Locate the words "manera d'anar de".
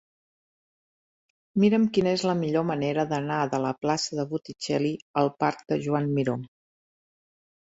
2.69-3.61